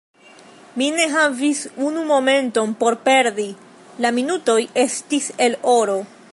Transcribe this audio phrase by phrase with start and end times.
[0.81, 3.47] Mi ne havis unu momenton por perdi:
[4.07, 6.03] la minutoj estis el oro.